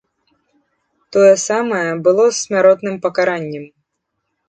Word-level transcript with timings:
Тое 1.17 1.35
самае 1.49 1.83
было 2.09 2.25
з 2.33 2.37
смяротным 2.43 2.95
пакараннем. 3.09 3.65